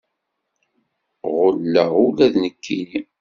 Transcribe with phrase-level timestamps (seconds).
[1.35, 3.01] Ɣulleɣ ula d nekkinni.